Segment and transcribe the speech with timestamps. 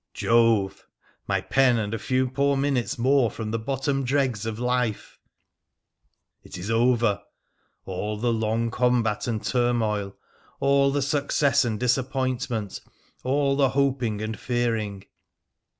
[0.15, 0.87] Jove!—
[1.27, 5.19] my pen, and a few poor minutes more from the bottom dregs of life!
[6.41, 7.21] It is over!
[7.85, 10.15] all the long combat and turmoil,
[10.59, 12.81] all the success and disappointment,
[13.23, 15.03] all the hoping and fearing.